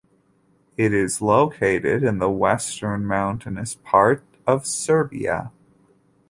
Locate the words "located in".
1.21-2.17